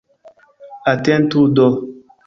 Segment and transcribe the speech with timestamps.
[0.93, 1.67] Atentu do.